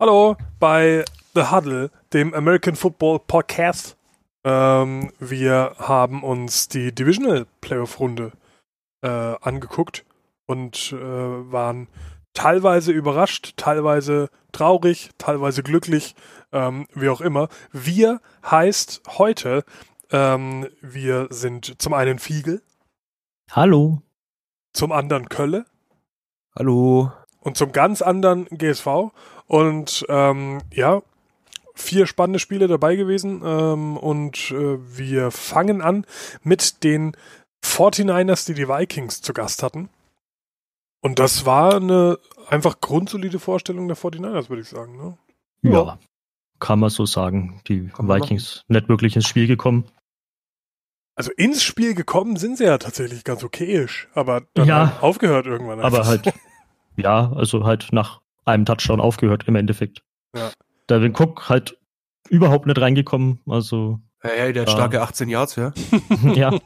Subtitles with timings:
[0.00, 1.04] Hallo bei
[1.34, 3.98] The Huddle, dem American Football Podcast.
[4.44, 8.32] Ähm, wir haben uns die Divisional Playoff Runde
[9.02, 10.06] äh, angeguckt
[10.46, 11.86] und äh, waren
[12.32, 16.14] teilweise überrascht, teilweise traurig, teilweise glücklich,
[16.50, 17.50] ähm, wie auch immer.
[17.70, 19.66] Wir heißt heute,
[20.10, 22.62] ähm, wir sind zum einen Fiegel.
[23.50, 24.00] Hallo.
[24.72, 25.66] Zum anderen Kölle.
[26.56, 27.12] Hallo.
[27.40, 29.12] Und zum ganz anderen GSV.
[29.46, 31.02] Und ähm, ja,
[31.74, 33.42] vier spannende Spiele dabei gewesen.
[33.44, 36.06] Ähm, und äh, wir fangen an
[36.42, 37.16] mit den
[37.64, 39.88] 49ers, die die Vikings zu Gast hatten.
[41.02, 42.18] Und das war eine
[42.48, 44.96] einfach grundsolide Vorstellung der 49ers, würde ich sagen.
[44.96, 45.18] Ne?
[45.62, 45.98] Ja, ja,
[46.58, 47.60] kann man so sagen.
[47.68, 49.84] Die kann Vikings nicht wirklich ins Spiel gekommen.
[51.16, 55.46] Also ins Spiel gekommen sind sie ja tatsächlich ganz okayisch, aber dann ja, halt aufgehört
[55.46, 55.80] irgendwann.
[55.80, 55.98] Einfach.
[55.98, 56.32] Aber halt,
[57.00, 60.02] ja, also halt nach einem Touchdown aufgehört im Endeffekt.
[60.34, 60.50] Ja.
[60.88, 61.78] Devin Cook halt
[62.28, 63.40] überhaupt nicht reingekommen.
[63.46, 64.00] Also.
[64.22, 65.72] Ja, ja der hat starke 18 Yards, ja.
[66.34, 66.58] ja.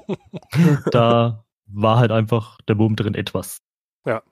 [0.91, 3.61] Da war halt einfach der Boom drin etwas.
[4.07, 4.23] Ja.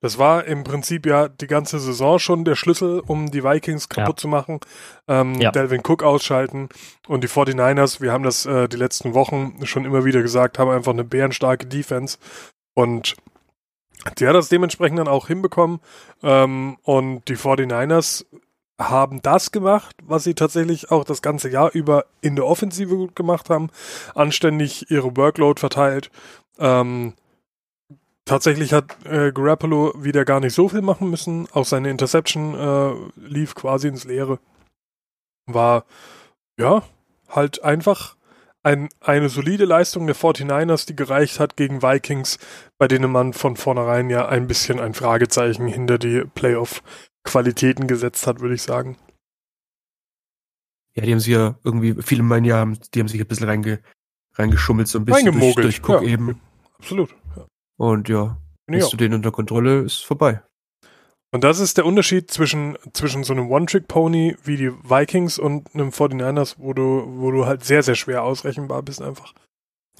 [0.00, 4.18] Das war im Prinzip ja die ganze Saison schon der Schlüssel, um die Vikings kaputt
[4.18, 4.20] ja.
[4.20, 4.60] zu machen.
[5.08, 5.50] Ähm, ja.
[5.50, 6.68] Delvin Cook ausschalten
[7.08, 10.70] und die 49ers, wir haben das äh, die letzten Wochen schon immer wieder gesagt, haben
[10.70, 12.18] einfach eine bärenstarke Defense.
[12.74, 13.14] Und
[14.18, 15.80] Sie hat das dementsprechend dann auch hinbekommen.
[16.22, 18.24] Ähm, und die 49ers
[18.78, 23.16] haben das gemacht, was sie tatsächlich auch das ganze Jahr über in der Offensive gut
[23.16, 23.70] gemacht haben.
[24.14, 26.10] Anständig ihre Workload verteilt.
[26.58, 27.14] Ähm,
[28.24, 31.46] tatsächlich hat äh, Garoppolo wieder gar nicht so viel machen müssen.
[31.52, 32.94] Auch seine Interception äh,
[33.28, 34.38] lief quasi ins Leere.
[35.46, 35.84] War,
[36.58, 36.82] ja,
[37.28, 38.16] halt einfach
[38.64, 42.38] ein, eine solide Leistung der 49ers, die gereicht hat gegen Vikings,
[42.78, 48.40] bei denen man von vornherein ja ein bisschen ein Fragezeichen hinter die Playoff-Qualitäten gesetzt hat,
[48.40, 48.96] würde ich sagen.
[50.96, 53.80] Ja, die haben sich ja irgendwie, viele meinen ja, die haben sich ein bisschen reinge,
[54.34, 56.40] reingeschummelt, so ein bisschen durch, durch Cook ja, eben.
[56.78, 57.14] Absolut.
[57.36, 57.46] Ja.
[57.76, 60.42] Und ja, bist du den unter Kontrolle, ist vorbei.
[61.34, 65.88] Und das ist der Unterschied zwischen, zwischen so einem One-Trick-Pony wie die Vikings und einem
[65.88, 69.34] 49ers, wo du, wo du halt sehr, sehr schwer ausrechenbar bist einfach.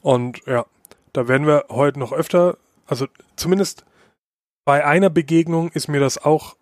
[0.00, 0.65] Und ja,
[1.12, 2.56] da werden wir heute noch öfter,
[2.87, 3.84] also zumindest
[4.65, 6.55] bei einer Begegnung ist mir das auch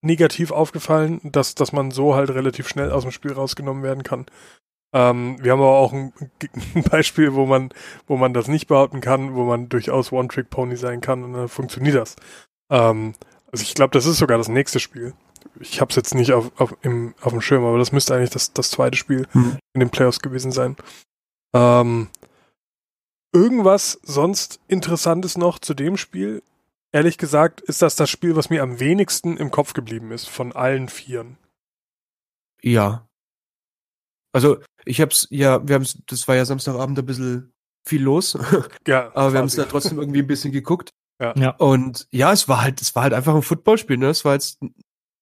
[0.00, 4.26] negativ aufgefallen, dass, dass man so halt relativ schnell aus dem Spiel rausgenommen werden kann.
[4.92, 6.12] Ähm, wir haben aber auch ein,
[6.74, 7.70] ein, Beispiel, wo man,
[8.08, 11.94] wo man das nicht behaupten kann, wo man durchaus One-Trick-Pony sein kann und dann funktioniert
[11.94, 12.16] das.
[12.68, 13.14] Ähm,
[13.52, 15.14] also ich glaube, das ist sogar das nächste Spiel.
[15.60, 18.30] Ich habe es jetzt nicht auf, auf, im, auf dem Schirm, aber das müsste eigentlich
[18.30, 19.58] das, das zweite Spiel hm.
[19.74, 20.76] in den Playoffs gewesen sein.
[21.54, 22.08] Ähm,
[23.32, 26.42] irgendwas sonst Interessantes noch zu dem Spiel?
[26.92, 30.52] Ehrlich gesagt ist das das Spiel, was mir am wenigsten im Kopf geblieben ist von
[30.52, 31.36] allen Vieren.
[32.62, 33.06] Ja.
[34.32, 37.52] Also ich hab's ja, wir haben's, das war ja Samstagabend ein bisschen
[37.86, 38.38] viel los.
[38.86, 39.10] Ja.
[39.14, 40.90] aber wir haben es da trotzdem irgendwie ein bisschen geguckt.
[41.20, 41.34] Ja.
[41.36, 41.50] ja.
[41.50, 44.08] Und ja, es war halt, es war halt einfach ein Footballspiel, ne?
[44.08, 44.74] Es war jetzt ein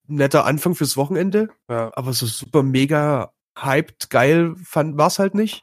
[0.07, 1.49] netter Anfang fürs Wochenende.
[1.69, 1.91] Ja.
[1.95, 5.63] Aber so super mega hyped, geil fand, war's halt nicht.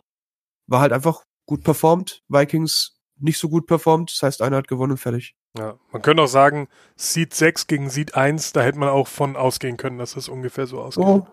[0.67, 2.23] War halt einfach gut performt.
[2.27, 4.11] Vikings nicht so gut performt.
[4.11, 5.35] Das heißt, einer hat gewonnen und fertig.
[5.57, 9.35] Ja, man könnte auch sagen, Seed 6 gegen Seed 1, da hätte man auch von
[9.35, 11.05] ausgehen können, dass das ungefähr so ausgeht.
[11.05, 11.27] Oh.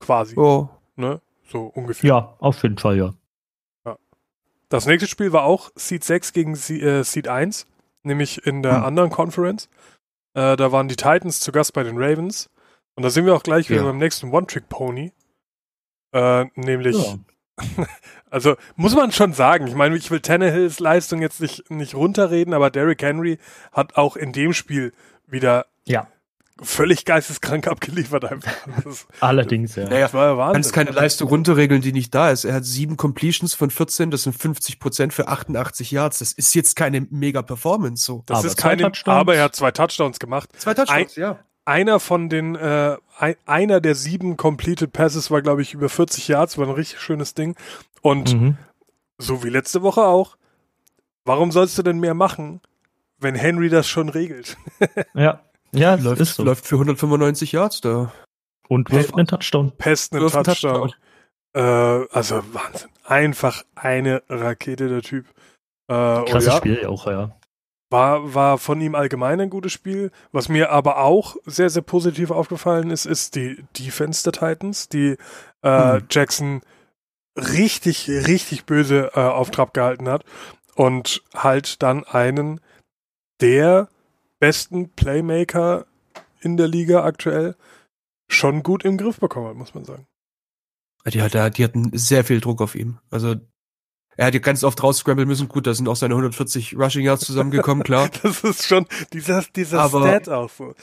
[0.00, 0.36] Quasi.
[0.36, 0.68] Oh.
[0.94, 1.20] Ne?
[1.48, 2.08] So ungefähr.
[2.08, 3.14] Ja, auf jeden Fall, ja.
[4.72, 7.66] Das nächste Spiel war auch Seed 6 gegen äh, Seed 1,
[8.04, 8.84] nämlich in der hm.
[8.84, 9.68] anderen Conference.
[10.32, 12.48] Äh, da waren die Titans zu Gast bei den Ravens.
[12.94, 13.86] Und da sind wir auch gleich wieder ja.
[13.86, 15.12] beim nächsten One-Trick-Pony.
[16.14, 17.86] Äh, nämlich, ja.
[18.30, 22.54] also muss man schon sagen, ich meine, ich will Tannehills Leistung jetzt nicht, nicht runterreden,
[22.54, 23.38] aber Derrick Henry
[23.72, 24.94] hat auch in dem Spiel
[25.26, 26.08] wieder ja
[26.62, 28.52] völlig geisteskrank abgeliefert einfach.
[28.84, 29.84] Das, Allerdings, ja.
[29.88, 30.54] Naja, das war ja Wahnsinn.
[30.54, 32.44] Kannst keine Leistung runterregeln, die nicht da ist.
[32.44, 36.18] Er hat sieben Completions von 14, das sind 50 Prozent für 88 Yards.
[36.18, 38.22] Das ist jetzt keine mega Performance so.
[38.26, 40.50] Das aber ist keine, aber er hat zwei Touchdowns gemacht.
[40.56, 41.38] Zwei Touchdowns, Ein, ja.
[41.64, 46.26] Einer von den, äh, ein, einer der sieben Completed Passes war, glaube ich, über 40
[46.28, 47.54] Yards, war ein richtig schönes Ding.
[48.00, 48.56] Und mhm.
[49.18, 50.36] so wie letzte Woche auch,
[51.24, 52.60] warum sollst du denn mehr machen,
[53.18, 54.56] wenn Henry das schon regelt?
[55.14, 55.40] ja.
[55.74, 56.44] Ja, läuft, ist so.
[56.44, 58.12] läuft für 195 Yards da.
[58.68, 59.72] Und wirft einen Touchdown.
[59.76, 60.44] Pest einen Touchdown.
[60.44, 60.94] Touchdown.
[61.54, 62.90] Äh, also Wahnsinn.
[63.04, 65.26] Einfach eine Rakete, der Typ.
[65.88, 67.36] Äh, Krasses ja, Spiel auch, ja.
[67.90, 70.10] War, war von ihm allgemein ein gutes Spiel.
[70.30, 75.16] Was mir aber auch sehr, sehr positiv aufgefallen ist, ist die Defense der Titans, die
[75.62, 76.06] äh, hm.
[76.08, 76.62] Jackson
[77.36, 80.24] richtig, richtig böse äh, auf Trab gehalten hat
[80.74, 82.60] und halt dann einen
[83.40, 83.88] der
[84.42, 85.86] besten Playmaker
[86.40, 87.54] in der Liga aktuell
[88.28, 90.08] schon gut im Griff bekommen hat, muss man sagen.
[91.06, 92.98] Die, hat, die hatten sehr viel Druck auf ihm.
[93.08, 93.36] Also
[94.16, 95.46] er hat ja ganz oft rausscramblen müssen.
[95.46, 98.10] Gut, da sind auch seine 140 Rushing Yards zusammengekommen, klar.
[98.22, 100.74] das ist schon dieser, dieser Aber, Stat auch so.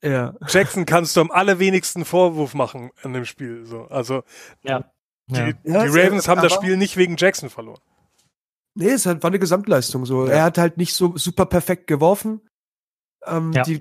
[0.00, 0.34] Ja.
[0.46, 3.66] Jackson kannst du am allerwenigsten Vorwurf machen an dem Spiel.
[3.66, 3.86] So.
[3.86, 4.22] Also
[4.62, 4.92] ja.
[5.26, 5.54] Die, ja.
[5.64, 7.80] die Ravens haben das Spiel nicht wegen Jackson verloren.
[8.74, 10.26] Nee, es war eine Gesamtleistung so.
[10.28, 10.32] Ja.
[10.32, 12.42] Er hat halt nicht so super perfekt geworfen.
[13.26, 13.62] Ähm, ja.
[13.62, 13.80] Die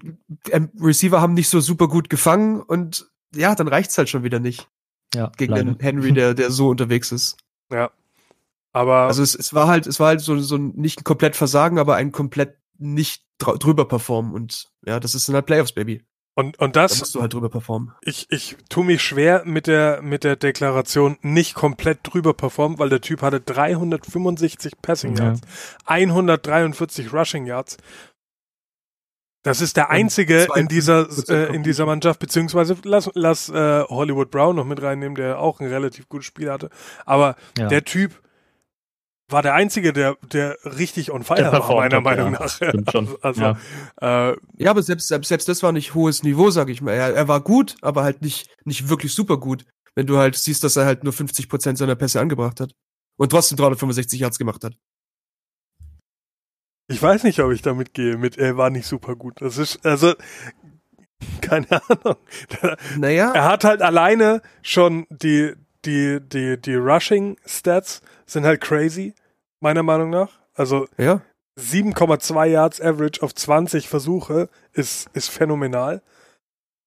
[0.51, 4.39] ähm, Receiver haben nicht so super gut gefangen und ja, dann reicht's halt schon wieder
[4.39, 4.67] nicht.
[5.13, 5.65] Ja, gegen leider.
[5.65, 7.38] den Henry, der, der so unterwegs ist.
[7.71, 7.91] Ja.
[8.73, 9.07] Aber.
[9.07, 11.95] Also es, es war halt, es war halt so, so nicht ein komplett Versagen, aber
[11.95, 14.33] ein komplett nicht drüber performen.
[14.33, 16.03] Und ja, das ist dann halt Playoffs, Baby.
[16.33, 16.93] Und, und das.
[16.93, 17.93] Da musst du halt drüber performen.
[18.01, 22.89] Ich, ich tue mich schwer mit der, mit der Deklaration nicht komplett drüber performen, weil
[22.89, 25.47] der Typ hatte 365 Passing Yards, ja.
[25.85, 27.77] 143 Rushing Yards.
[29.43, 34.29] Das ist der einzige in dieser, äh, in dieser Mannschaft, beziehungsweise lass, lass äh, Hollywood
[34.29, 36.69] Brown noch mit reinnehmen, der auch ein relativ gutes Spiel hatte.
[37.05, 37.67] Aber ja.
[37.67, 38.21] der Typ
[39.31, 42.39] war der Einzige, der, der richtig on fire war, meiner hat, Meinung ja.
[42.39, 42.41] nach.
[42.41, 43.57] Also, also ja.
[44.31, 46.93] Äh, ja, aber selbst, selbst, selbst das war nicht hohes Niveau, sag ich mal.
[46.93, 49.65] Er, er war gut, aber halt nicht, nicht wirklich super gut.
[49.95, 52.73] Wenn du halt siehst, dass er halt nur 50 Prozent seiner Pässe angebracht hat.
[53.17, 54.73] Und trotzdem 365 Yards gemacht hat.
[56.91, 59.41] Ich weiß nicht, ob ich damit gehe, mit er war nicht super gut.
[59.41, 60.13] Das ist, also,
[61.41, 62.17] keine Ahnung.
[62.97, 63.31] Naja.
[63.33, 65.53] Er hat halt alleine schon die,
[65.85, 69.13] die, die, die Rushing Stats sind halt crazy
[69.59, 70.39] meiner Meinung nach.
[70.53, 71.21] Also ja.
[71.59, 76.01] 7,2 Yards Average auf 20 Versuche ist, ist phänomenal.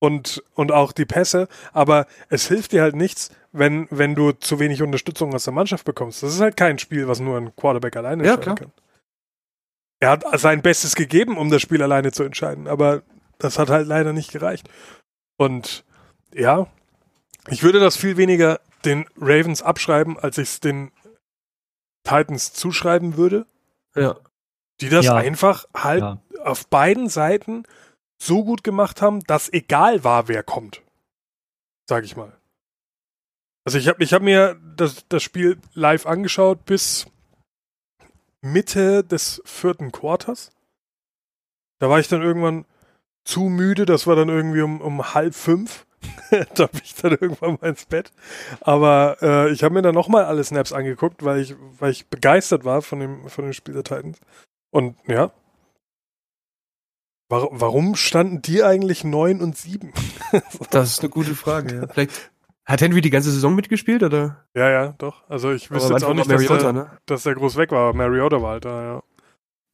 [0.01, 4.59] Und, und auch die Pässe, aber es hilft dir halt nichts, wenn, wenn du zu
[4.59, 6.23] wenig Unterstützung aus der Mannschaft bekommst.
[6.23, 8.57] Das ist halt kein Spiel, was nur ein Quarterback alleine ja, klar.
[8.57, 8.73] kann.
[10.01, 13.03] Er hat sein Bestes gegeben, um das Spiel alleine zu entscheiden, aber
[13.39, 14.69] das hat halt leider nicht gereicht.
[15.37, 15.85] Und
[16.33, 16.67] ja,
[17.49, 20.93] ich würde das viel weniger den Ravens abschreiben, als ich es den
[22.05, 23.47] Titans zuschreiben würde.
[23.95, 24.17] Ja.
[24.81, 25.17] Die das ja.
[25.17, 26.19] einfach halt ja.
[26.43, 27.65] auf beiden Seiten
[28.21, 30.83] so gut gemacht haben, dass egal war, wer kommt.
[31.89, 32.33] Sag ich mal.
[33.65, 37.07] Also ich habe ich hab mir das, das Spiel live angeschaut bis
[38.45, 40.53] Mitte des vierten Quarters.
[41.81, 42.67] Da war ich dann irgendwann
[43.25, 45.87] zu müde, das war dann irgendwie um, um halb fünf.
[46.55, 48.13] da bin ich dann irgendwann mal ins Bett.
[48.61, 52.65] Aber äh, ich habe mir dann nochmal alle Snaps angeguckt, weil ich, weil ich begeistert
[52.65, 54.19] war von dem, von dem Spiel der Titans.
[54.71, 55.33] Und ja.
[57.31, 59.93] War, warum standen die eigentlich neun und sieben?
[60.71, 61.87] das ist eine gute Frage, ja.
[61.89, 62.31] Vielleicht
[62.65, 64.47] hat Henry die ganze Saison mitgespielt, oder?
[64.55, 65.29] Ja, ja, doch.
[65.29, 66.91] Also ich wüsste jetzt auch nicht, dass der, ne?
[67.07, 67.95] dass der groß weg war.
[67.95, 69.03] Mariota war halt da, ja.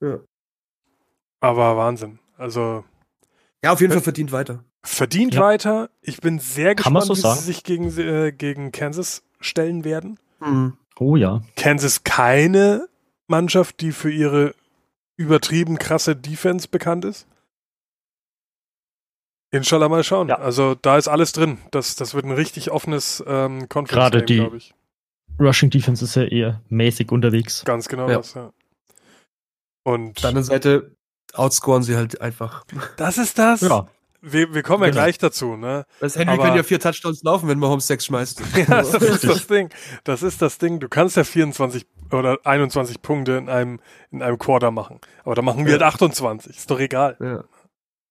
[0.09, 0.19] Ja.
[1.41, 2.19] Aber Wahnsinn.
[2.37, 2.85] Also.
[3.63, 5.41] Ja, auf jeden Fall verdient weiter verdient ja.
[5.41, 5.91] weiter.
[6.01, 7.41] Ich bin sehr Kann gespannt, so wie sagen?
[7.41, 10.19] sie sich gegen, äh, gegen Kansas stellen werden.
[10.41, 10.77] Mhm.
[10.99, 11.43] Oh ja.
[11.57, 12.89] Kansas keine
[13.27, 14.55] Mannschaft, die für ihre
[15.17, 17.27] übertrieben krasse Defense bekannt ist.
[19.53, 20.29] Inshallah mal schauen.
[20.29, 20.39] Ja.
[20.39, 21.59] Also da ist alles drin.
[21.71, 24.75] Das, das wird ein richtig offenes ähm, Conference Gerade die ich.
[25.41, 27.65] Rushing Defense ist ja eher mäßig unterwegs.
[27.65, 28.19] Ganz genau ja.
[28.19, 28.53] das, ja.
[29.83, 30.95] Und auf der anderen Seite
[31.33, 32.65] outscoren sie halt einfach.
[32.97, 33.63] Das ist das.
[33.63, 33.89] Ja.
[34.23, 35.03] Wir, wir kommen ja genau.
[35.03, 35.87] gleich dazu, ne?
[35.99, 38.43] Das Henry Aber, kann ja vier Touchdowns laufen, wenn man Home 6 schmeißt.
[38.57, 39.71] ja, das ist das Ding.
[40.05, 40.79] Das ist das Ding.
[40.79, 45.01] Du kannst ja 24 oder 21 Punkte in einem, in einem Quarter machen.
[45.25, 45.81] Aber da machen wir ja.
[45.81, 46.55] halt 28.
[46.55, 47.17] Ist doch egal.
[47.19, 47.45] Ja.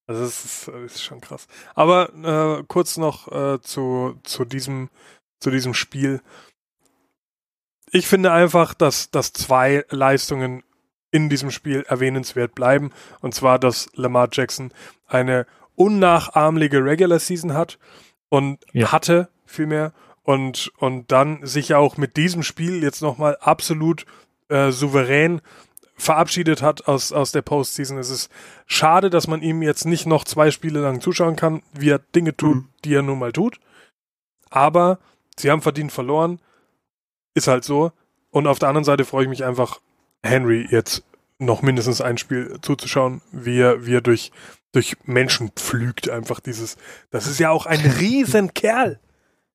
[0.10, 1.48] Also das ist, ist schon krass.
[1.76, 4.90] Aber äh, kurz noch äh, zu, zu, diesem,
[5.40, 6.20] zu diesem Spiel.
[7.92, 10.64] Ich finde einfach, dass, dass zwei Leistungen
[11.12, 12.92] in diesem Spiel erwähnenswert bleiben.
[13.22, 14.74] Und zwar, dass Lamar Jackson
[15.06, 17.78] eine unnachahmliche Regular Season hat
[18.30, 18.92] und ja.
[18.92, 24.08] hatte vielmehr und, und dann sich auch mit diesem Spiel jetzt nochmal absolut
[24.48, 25.42] äh, souverän
[26.00, 27.98] verabschiedet hat aus, aus der Postseason.
[27.98, 28.32] Es ist
[28.66, 32.36] schade, dass man ihm jetzt nicht noch zwei Spiele lang zuschauen kann, wie er Dinge
[32.36, 32.70] tut, mhm.
[32.84, 33.60] die er nun mal tut.
[34.50, 35.00] Aber
[35.38, 36.40] sie haben verdient verloren.
[37.36, 37.92] Ist halt so.
[38.32, 39.80] Und auf der anderen Seite freue ich mich einfach,
[40.24, 41.04] Henry jetzt
[41.38, 44.32] noch mindestens ein Spiel zuzuschauen, wie er, wie er durch
[44.72, 46.78] durch Menschen pflügt einfach dieses.
[47.10, 49.00] Das ist ja auch ein Riesenkerl.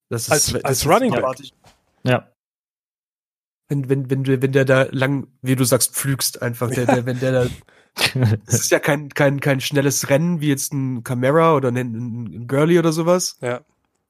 [0.09, 1.25] Das ist, als, das als Running Back.
[2.03, 2.29] Ja.
[3.69, 7.21] Wenn, wenn, wenn, wenn der da lang, wie du sagst, pflügst einfach, der, der, wenn
[7.21, 7.47] der da.
[8.47, 12.47] Es ist ja kein, kein, kein schnelles Rennen wie jetzt ein Camera oder ein, ein
[12.49, 13.37] Girlie oder sowas.
[13.41, 13.61] Ja.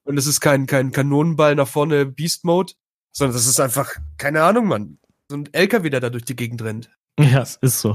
[0.05, 2.73] Und es ist kein, kein Kanonenball nach vorne Beast Mode,
[3.13, 4.99] sondern das ist einfach, keine Ahnung, Mann.
[5.29, 6.91] So ein LKW, der da durch die Gegend rennt.
[7.19, 7.95] Ja, es ist so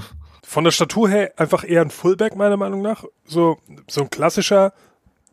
[0.49, 3.05] von der Statur her einfach eher ein Fullback, meiner Meinung nach.
[3.23, 4.73] So, so ein klassischer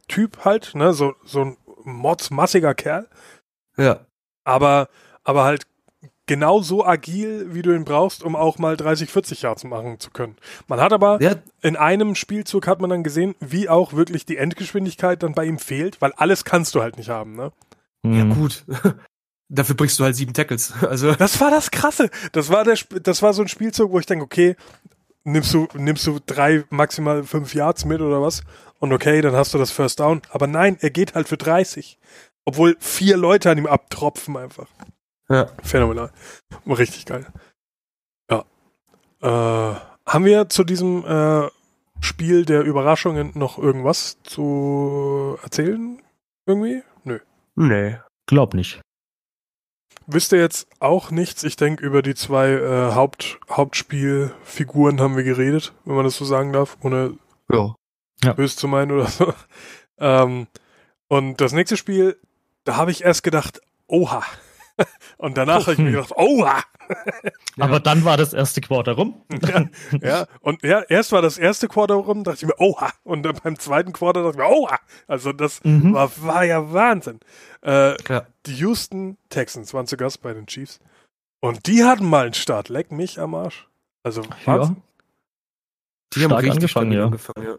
[0.08, 3.08] Typ halt, ne, so, so ein mordsmassiger Kerl.
[3.78, 4.06] Ja.
[4.44, 4.88] Aber,
[5.24, 5.66] aber halt
[6.26, 10.10] genau so agil, wie du ihn brauchst, um auch mal 30, 40 Yards machen zu
[10.10, 10.36] können.
[10.66, 11.36] Man hat aber ja.
[11.62, 15.58] in einem Spielzug hat man dann gesehen, wie auch wirklich die Endgeschwindigkeit dann bei ihm
[15.58, 17.52] fehlt, weil alles kannst du halt nicht haben, ne?
[18.04, 18.34] Ja, mhm.
[18.34, 18.64] gut.
[19.48, 20.74] Dafür brichst du halt sieben Tackles.
[20.82, 21.14] Also.
[21.14, 22.10] Das war das Krasse.
[22.32, 24.56] Das war der, das war so ein Spielzug, wo ich denke, okay,
[25.24, 28.42] nimmst du, nimmst du drei, maximal fünf Yards mit oder was?
[28.78, 30.22] Und okay, dann hast du das First Down.
[30.30, 31.98] Aber nein, er geht halt für 30.
[32.44, 34.68] Obwohl vier Leute an ihm abtropfen einfach.
[35.28, 35.46] Ja.
[35.62, 36.10] Phänomenal.
[36.66, 37.26] Richtig geil.
[38.30, 38.44] Ja.
[39.20, 41.48] Äh, haben wir zu diesem äh,
[42.00, 46.00] Spiel der Überraschungen noch irgendwas zu erzählen?
[46.46, 46.82] Irgendwie?
[47.04, 47.18] Nö.
[47.56, 48.80] Nee, glaub nicht.
[50.06, 51.42] Wisst ihr jetzt auch nichts?
[51.42, 56.24] Ich denke, über die zwei äh, Haupt, Hauptspielfiguren haben wir geredet, wenn man das so
[56.24, 57.18] sagen darf, ohne
[57.50, 57.74] ja.
[58.22, 58.32] ja.
[58.34, 59.34] böse zu meinen oder so.
[59.98, 60.46] ähm,
[61.08, 62.20] und das nächste Spiel,
[62.64, 64.22] da habe ich erst gedacht, oha.
[65.18, 66.62] Und danach habe ich mir gedacht, oha.
[67.58, 69.22] Aber dann war das erste Quarter rum.
[69.42, 69.64] ja,
[70.00, 72.92] ja, und ja, erst war das erste Quarter rum, dachte ich mir, oha.
[73.02, 74.78] Und dann beim zweiten Quarter dachte ich mir, oha.
[75.08, 75.94] Also das mhm.
[75.94, 77.18] war, war ja Wahnsinn.
[77.62, 78.26] Äh, ja.
[78.46, 80.78] Die Houston Texans waren zu Gast bei den Chiefs.
[81.40, 82.68] Und die hatten mal einen Start.
[82.68, 83.66] Leck mich am Arsch.
[84.02, 84.76] Also, Wahnsinn.
[84.76, 84.82] Ja.
[86.14, 87.04] Die haben Stark angefangen, ja.
[87.06, 87.56] angefangen, ja.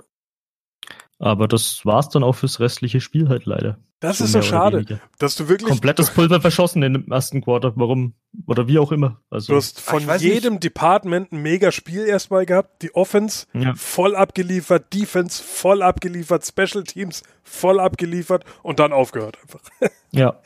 [1.19, 3.77] Aber das war's dann auch fürs restliche Spiel halt leider.
[3.99, 7.73] Das so ist so schade, dass du wirklich komplettes Pulver verschossen in dem ersten Quarter.
[7.75, 8.13] Warum
[8.45, 9.21] oder wie auch immer.
[9.31, 10.65] Also du hast von jedem nicht.
[10.65, 12.83] Department ein mega Spiel erstmal gehabt.
[12.83, 13.73] Die Offense ja.
[13.75, 19.61] voll abgeliefert, Defense voll abgeliefert, Special Teams voll abgeliefert und dann aufgehört einfach.
[20.11, 20.39] Ja.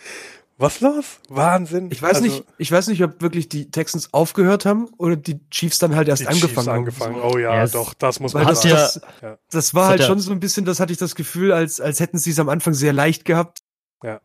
[0.61, 1.19] Was los?
[1.27, 1.89] Wahnsinn.
[1.91, 5.39] Ich weiß also, nicht, ich weiß nicht, ob wirklich die Texans aufgehört haben oder die
[5.49, 6.77] Chiefs dann halt erst angefangen Chiefs haben.
[6.77, 7.15] angefangen.
[7.19, 7.71] Oh ja, yes.
[7.71, 8.75] doch, das muss man das, sagen.
[8.75, 9.37] Das, ja.
[9.49, 11.99] das war das halt schon so ein bisschen, das hatte ich das Gefühl, als, als
[11.99, 13.63] hätten sie es am Anfang sehr leicht gehabt.
[14.03, 14.21] Ja.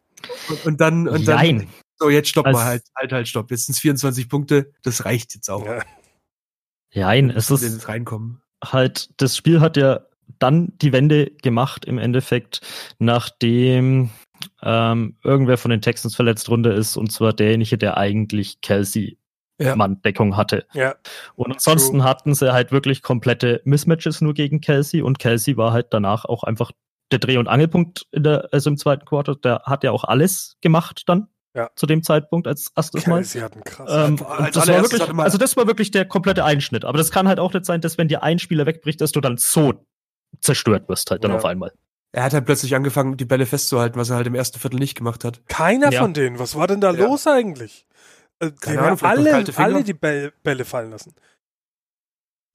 [0.51, 3.51] Und, und dann, und dann, so jetzt stopp mal halt, halt, halt, stopp.
[3.51, 5.65] Jetzt sind es 24 Punkte, das reicht jetzt auch.
[5.65, 5.83] Ja.
[6.95, 8.43] Nein, es ist reinkommen.
[8.63, 10.01] halt, das Spiel hat ja
[10.39, 12.61] dann die Wende gemacht im Endeffekt,
[12.99, 14.11] nachdem
[14.63, 19.19] ähm, irgendwer von den Texans verletzt runter ist, und zwar derjenige, der eigentlich Kelsey
[19.59, 19.77] ja.
[19.77, 20.67] Mann-Deckung hatte.
[20.75, 20.95] Ja.
[21.35, 22.09] Und ansonsten True.
[22.09, 26.45] hatten sie halt wirklich komplette Mismatches nur gegen Kelsey und Kelsey war halt danach auch
[26.45, 26.73] einfach
[27.11, 29.37] der Dreh- und Angelpunkt in der, also im zweiten Quarter.
[29.37, 31.29] Der hat ja auch alles gemacht dann.
[31.55, 31.71] Ja.
[31.75, 33.25] Zu dem Zeitpunkt als erstes Mal.
[33.25, 33.89] Sie hatten krass.
[33.91, 34.17] Ähm,
[34.53, 36.85] das war wirklich, also das war wirklich der komplette Einschnitt.
[36.85, 39.23] Aber das kann halt auch nicht sein, dass wenn dir ein Spieler wegbricht, dass du
[39.23, 39.73] dann so
[40.41, 41.39] zerstört wirst halt dann ja.
[41.39, 41.73] auf einmal.
[42.17, 44.95] Er hat halt plötzlich angefangen, die Bälle festzuhalten, was er halt im ersten Viertel nicht
[44.95, 45.43] gemacht hat.
[45.49, 46.01] Keiner ja.
[46.01, 46.39] von denen.
[46.39, 47.05] Was war denn da ja.
[47.05, 47.87] los eigentlich?
[48.39, 51.15] Äh, die haben alle, alle die Bälle fallen lassen.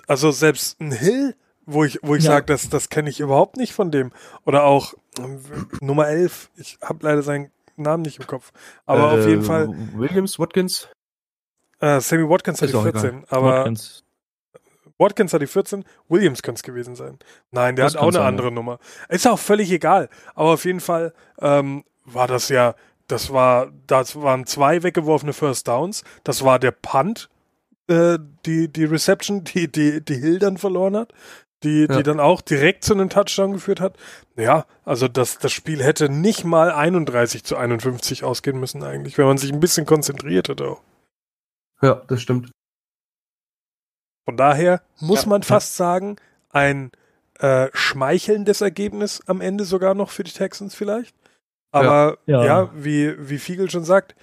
[0.07, 1.35] Also selbst ein Hill,
[1.67, 2.31] wo ich, wo ich ja.
[2.31, 4.11] sage, das, das kenne ich überhaupt nicht von dem.
[4.45, 5.37] Oder auch äh,
[5.79, 6.49] Nummer 11.
[6.55, 8.53] Ich habe leider seinen Namen nicht im Kopf.
[8.87, 9.69] Aber äh, auf jeden Fall.
[9.93, 10.89] Williams, Watkins?
[11.79, 13.09] Äh, Sammy Watkins hat die 14.
[13.09, 13.23] Egal.
[13.29, 14.03] Aber Watkins.
[15.01, 17.17] Watkins hat die 14, Williams könnte es gewesen sein.
[17.51, 18.53] Nein, der das hat auch eine sein, andere ja.
[18.53, 18.79] Nummer.
[19.09, 20.07] Ist auch völlig egal.
[20.35, 22.75] Aber auf jeden Fall ähm, war das ja,
[23.07, 26.03] das war, das waren zwei weggeworfene First Downs.
[26.23, 27.29] Das war der Punt,
[27.87, 31.13] äh, die, die Reception, die, die, die Hill dann verloren hat.
[31.63, 31.95] Die, ja.
[31.95, 33.95] die dann auch direkt zu einem Touchdown geführt hat.
[34.35, 39.27] Ja, also das, das Spiel hätte nicht mal 31 zu 51 ausgehen müssen eigentlich, wenn
[39.27, 40.81] man sich ein bisschen konzentriert hätte auch.
[41.83, 42.51] Ja, das stimmt.
[44.31, 45.85] Von daher muss ja, man fast ja.
[45.85, 46.15] sagen,
[46.51, 46.91] ein
[47.39, 51.13] äh, schmeichelndes Ergebnis am Ende sogar noch für die Texans vielleicht.
[51.71, 54.15] Aber ja, ja wie, wie Fiegel schon sagt,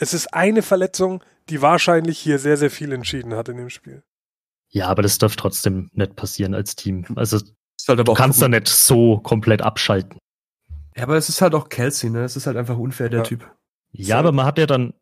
[0.00, 4.02] es ist eine Verletzung, die wahrscheinlich hier sehr, sehr viel entschieden hat in dem Spiel.
[4.68, 7.04] Ja, aber das darf trotzdem nicht passieren als Team.
[7.14, 7.38] Also
[7.86, 10.18] halt du kannst da nicht so komplett abschalten.
[10.96, 12.24] Ja, aber es ist halt auch Kelsey, ne?
[12.24, 13.48] Es ist halt einfach unfair, der Typ.
[13.92, 14.20] Ja, so.
[14.20, 14.92] aber man hat ja dann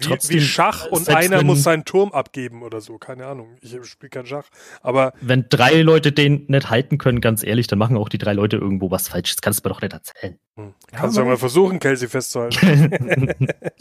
[0.00, 3.56] Trotzdem, wie, Schach und einer muss seinen Turm abgeben oder so, keine Ahnung.
[3.60, 4.48] Ich spiele kein Schach.
[4.82, 8.32] Aber wenn drei Leute den nicht halten können, ganz ehrlich, dann machen auch die drei
[8.32, 9.34] Leute irgendwo was falsch.
[9.34, 10.38] Das kannst du mir doch nicht erzählen.
[10.56, 10.74] Hm.
[10.92, 13.28] Kannst du ja mal versuchen, Kelsey festzuhalten.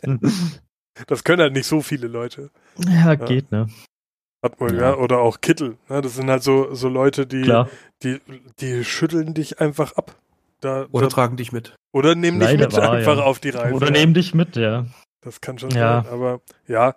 [1.08, 2.52] das können halt nicht so viele Leute.
[2.88, 3.68] Ja, geht, ne?
[4.44, 4.82] Hat man, ja.
[4.82, 4.96] ja.
[4.96, 5.78] Oder auch Kittel.
[5.90, 6.02] Ne?
[6.02, 7.66] Das sind halt so, so Leute, die,
[8.04, 8.20] die,
[8.60, 10.16] die schütteln dich einfach ab.
[10.62, 11.76] Da, oder da, tragen dich mit.
[11.94, 13.24] Oder nehmen dich mit war, einfach ja.
[13.24, 13.74] auf die Reise.
[13.74, 14.86] Oder nehmen dich mit, ja.
[15.22, 16.04] Das kann schon ja.
[16.04, 16.14] sein.
[16.14, 16.96] Aber ja,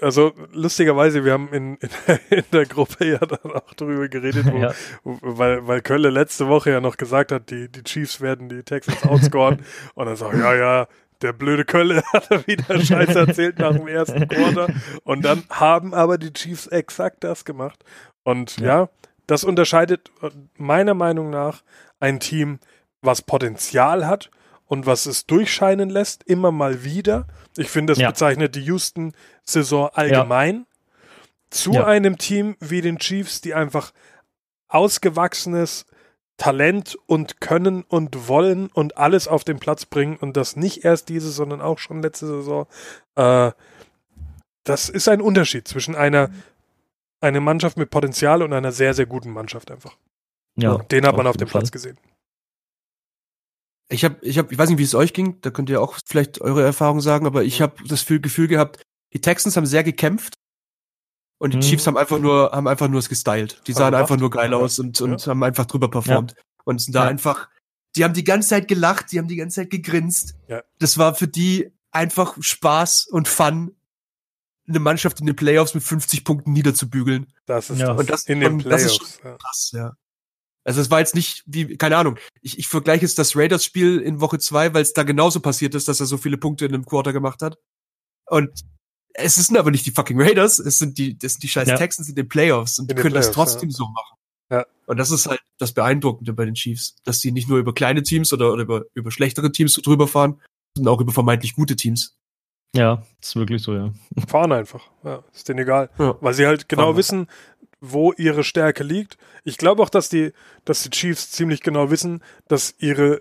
[0.00, 1.88] also lustigerweise, wir haben in, in,
[2.30, 4.72] in, der Gruppe ja dann auch darüber geredet, wo, ja.
[5.04, 9.02] weil, weil Kölle letzte Woche ja noch gesagt hat, die, die Chiefs werden die Texans
[9.04, 9.62] outscoren.
[9.94, 10.86] und dann sagt, ja, ja,
[11.22, 14.68] der blöde Kölle hat wieder Scheiße erzählt nach dem ersten Quarter.
[15.04, 17.82] Und dann haben aber die Chiefs exakt das gemacht.
[18.22, 18.88] Und ja, ja
[19.26, 20.10] das unterscheidet
[20.56, 21.62] meiner Meinung nach
[22.00, 22.58] ein Team,
[23.00, 24.30] was Potenzial hat
[24.66, 27.26] und was es durchscheinen lässt, immer mal wieder.
[27.56, 28.10] Ich finde, das ja.
[28.10, 30.56] bezeichnet die Houston-Saison allgemein.
[30.56, 30.64] Ja.
[31.50, 31.86] Zu ja.
[31.86, 33.92] einem Team wie den Chiefs, die einfach
[34.68, 35.86] ausgewachsenes
[36.36, 41.08] Talent und Können und Wollen und alles auf den Platz bringen und das nicht erst
[41.08, 42.66] diese, sondern auch schon letzte Saison.
[43.14, 43.52] Äh,
[44.64, 46.30] das ist ein Unterschied zwischen einer,
[47.20, 49.96] einer Mannschaft mit Potenzial und einer sehr, sehr guten Mannschaft einfach.
[50.56, 50.72] Ja.
[50.72, 51.48] Und den hat man auf dem.
[51.48, 51.96] Platz gesehen.
[53.88, 55.96] Ich habe, ich habe, ich weiß nicht, wie es euch ging, da könnt ihr auch
[56.04, 60.34] vielleicht eure Erfahrung sagen, aber ich habe das Gefühl gehabt, die Texans haben sehr gekämpft
[61.38, 61.62] und die mhm.
[61.62, 63.62] Chiefs haben einfach nur, haben einfach nur es gestylt.
[63.66, 65.30] Die sahen einfach nur geil aus und, und ja.
[65.30, 66.32] haben einfach drüber performt.
[66.36, 66.42] Ja.
[66.64, 67.10] Und sind da ja.
[67.10, 67.48] einfach,
[67.94, 70.34] die haben die ganze Zeit gelacht, die haben die ganze Zeit gegrinst.
[70.48, 70.62] Ja.
[70.78, 73.76] Das war für die einfach Spaß und Fun,
[74.68, 77.32] eine Mannschaft in den Playoffs mit 50 Punkten niederzubügeln.
[77.46, 77.88] Das ist ja.
[77.88, 77.98] das.
[77.98, 78.98] Und das, in den Playoffs.
[78.98, 79.92] Das ist krass, ja.
[80.66, 84.20] Also es war jetzt nicht wie, keine Ahnung, ich, ich vergleiche jetzt das Raiders-Spiel in
[84.20, 86.84] Woche zwei, weil es da genauso passiert ist, dass er so viele Punkte in einem
[86.84, 87.56] Quarter gemacht hat.
[88.26, 88.50] Und
[89.14, 91.76] es sind aber nicht die fucking Raiders, es sind die, das sind die scheiß ja.
[91.76, 93.76] Texans in den Playoffs und in die können Playoffs, das trotzdem ja.
[93.76, 94.16] so machen.
[94.50, 94.66] Ja.
[94.86, 98.02] Und das ist halt das Beeindruckende bei den Chiefs, dass die nicht nur über kleine
[98.02, 100.40] Teams oder, oder über, über schlechtere Teams so drüber fahren,
[100.76, 102.16] sondern auch über vermeintlich gute Teams.
[102.74, 103.92] Ja, ist wirklich so, ja.
[104.26, 104.90] Fahren einfach.
[105.02, 105.88] Ja, ist denen egal.
[105.98, 106.18] Ja.
[106.20, 107.26] Weil sie halt genau Fahren wissen,
[107.80, 109.18] wo ihre Stärke liegt.
[109.44, 110.32] Ich glaube auch, dass die,
[110.64, 113.20] dass die Chiefs ziemlich genau wissen, dass ihre,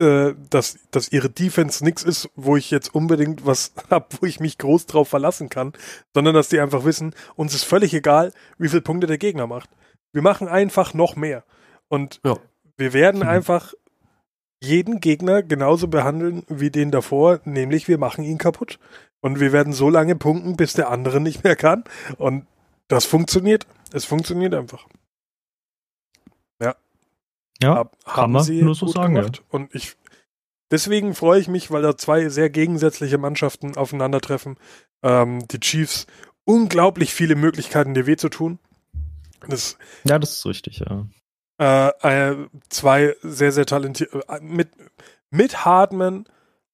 [0.00, 4.40] äh, dass, dass ihre Defense nichts ist, wo ich jetzt unbedingt was hab, wo ich
[4.40, 5.72] mich groß drauf verlassen kann,
[6.14, 9.70] sondern dass die einfach wissen, uns ist völlig egal, wie viele Punkte der Gegner macht.
[10.12, 11.44] Wir machen einfach noch mehr.
[11.88, 12.36] Und ja.
[12.76, 13.28] wir werden mhm.
[13.28, 13.74] einfach
[14.62, 18.78] jeden Gegner genauso behandeln wie den davor, nämlich wir machen ihn kaputt.
[19.22, 21.84] Und wir werden so lange punkten, bis der andere nicht mehr kann.
[22.16, 22.46] Und
[22.90, 23.66] das funktioniert.
[23.92, 24.86] Es funktioniert einfach.
[26.60, 26.74] Ja.
[27.62, 29.14] Ja, Hab, haben sie nur so sagen.
[29.14, 29.38] Gemacht.
[29.38, 29.44] Ja.
[29.50, 29.96] Und ich,
[30.70, 34.58] deswegen freue ich mich, weil da zwei sehr gegensätzliche Mannschaften aufeinandertreffen.
[35.02, 36.06] Ähm, die Chiefs
[36.44, 38.58] unglaublich viele Möglichkeiten, dir weh zu tun.
[39.48, 41.06] Das, ja, das ist richtig, ja.
[41.60, 44.70] Äh, äh, zwei sehr, sehr talentierte, äh, mit,
[45.30, 46.26] mit Hardman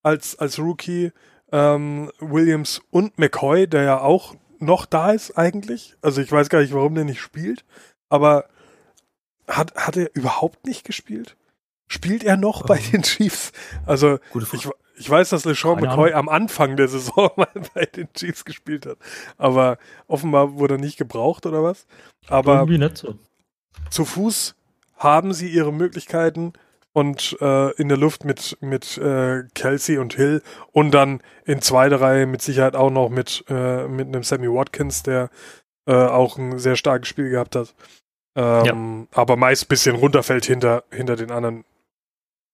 [0.02, 1.12] als, als Rookie,
[1.52, 5.96] ähm, Williams und McCoy, der ja auch noch da ist eigentlich.
[6.02, 7.64] Also ich weiß gar nicht, warum der nicht spielt.
[8.08, 8.46] Aber
[9.48, 11.36] hat, hat er überhaupt nicht gespielt?
[11.88, 12.66] Spielt er noch oh.
[12.66, 13.52] bei den Chiefs?
[13.84, 14.18] Also
[14.52, 18.86] ich, ich weiß, dass LeSean McCoy am Anfang der Saison mal bei den Chiefs gespielt
[18.86, 18.98] hat.
[19.38, 21.86] Aber offenbar wurde er nicht gebraucht oder was.
[22.28, 23.18] Aber so.
[23.90, 24.54] zu Fuß
[24.96, 26.54] haben sie ihre Möglichkeiten
[26.96, 30.40] und äh, in der Luft mit, mit äh, Kelsey und Hill
[30.72, 35.02] und dann in zweiter Reihe mit Sicherheit auch noch mit, äh, mit einem Sammy Watkins,
[35.02, 35.28] der
[35.86, 37.74] äh, auch ein sehr starkes Spiel gehabt hat.
[38.34, 39.18] Ähm, ja.
[39.20, 41.66] Aber meist ein bisschen runterfällt hinter, hinter den anderen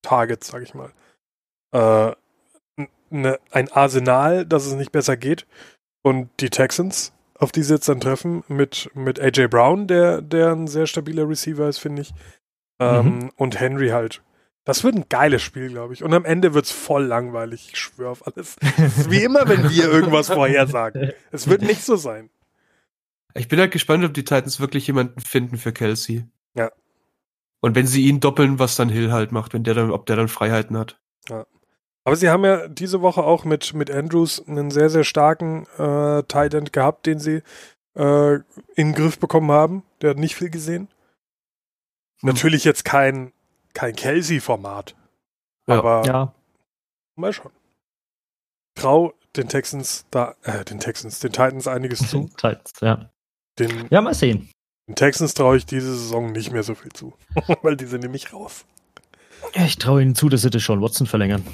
[0.02, 0.90] Targets, sag ich mal.
[1.70, 2.16] Äh,
[3.10, 5.46] ne, ein Arsenal, dass es nicht besser geht.
[6.02, 10.50] Und die Texans, auf die sie jetzt dann treffen, mit, mit AJ Brown, der, der
[10.50, 12.12] ein sehr stabiler Receiver ist, finde ich.
[12.80, 13.30] Ähm, mhm.
[13.36, 14.20] Und Henry halt.
[14.64, 16.04] Das wird ein geiles Spiel, glaube ich.
[16.04, 17.70] Und am Ende wird es voll langweilig.
[17.72, 18.56] Ich schwöre auf alles.
[19.08, 21.12] wie immer, wenn wir irgendwas vorhersagen.
[21.32, 22.30] Es wird nicht so sein.
[23.34, 26.26] Ich bin halt gespannt, ob die Titans wirklich jemanden finden für Kelsey.
[26.54, 26.70] Ja.
[27.60, 30.16] Und wenn sie ihn doppeln, was dann Hill halt macht, wenn der dann, ob der
[30.16, 31.00] dann Freiheiten hat.
[31.28, 31.46] Ja.
[32.04, 36.22] Aber sie haben ja diese Woche auch mit, mit Andrews einen sehr, sehr starken äh,
[36.24, 37.42] Tight End gehabt, den sie
[37.94, 38.42] äh, in
[38.76, 39.84] den Griff bekommen haben.
[40.00, 40.88] Der hat nicht viel gesehen.
[42.22, 43.32] Natürlich jetzt kein
[43.74, 44.94] kein Kelsey-Format.
[45.66, 45.78] Ja.
[45.78, 46.34] Aber ja.
[47.16, 47.52] mal schauen.
[48.74, 52.28] Trau den Texans da, äh, den Texans, den Titans einiges zu.
[52.36, 53.10] Titans, ja.
[53.58, 54.50] Den, ja, mal sehen.
[54.88, 57.14] Den Texans traue ich diese Saison nicht mehr so viel zu,
[57.62, 58.64] weil die sind nämlich raus.
[59.54, 61.46] Ich traue ihnen zu, dass sie das schon Watson verlängern.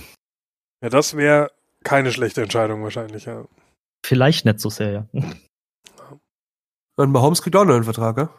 [0.83, 1.51] Ja, das wäre
[1.85, 3.45] keine schlechte Entscheidung wahrscheinlich, ja.
[4.05, 5.07] Vielleicht nicht so sehr, ja.
[6.97, 8.31] Und Mahomes kriegt auch noch einen Vertrag, ja?